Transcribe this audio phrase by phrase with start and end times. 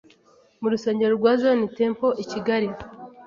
[0.61, 2.67] mu rusengero rwa Zion Temple I Kigali